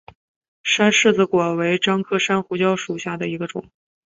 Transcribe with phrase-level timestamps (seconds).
[0.63, 3.69] 山柿子果为樟科山胡椒属下的一个种。